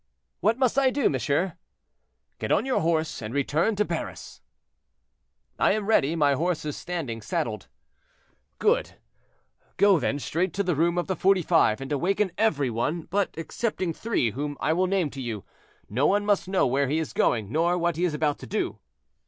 [0.39, 1.57] "—"What must I do, monsieur?"
[2.39, 4.41] "Get on your horse and return to Paris."
[5.59, 7.67] "I am ready; my horse is standing saddled."
[8.57, 8.97] "Good;
[9.77, 13.35] go then straight to the room of the Forty five, and awaken every one; but
[13.37, 15.45] excepting three, whom I will name to you,
[15.87, 18.79] no one must know where he is going, nor what he is about to do."